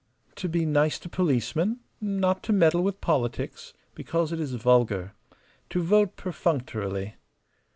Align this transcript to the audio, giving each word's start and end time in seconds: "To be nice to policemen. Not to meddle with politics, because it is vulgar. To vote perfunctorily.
"To 0.37 0.49
be 0.49 0.65
nice 0.65 0.97
to 0.97 1.09
policemen. 1.09 1.79
Not 2.01 2.41
to 2.45 2.53
meddle 2.53 2.81
with 2.81 3.01
politics, 3.01 3.71
because 3.93 4.31
it 4.31 4.39
is 4.39 4.55
vulgar. 4.55 5.13
To 5.69 5.83
vote 5.83 6.15
perfunctorily. 6.15 7.17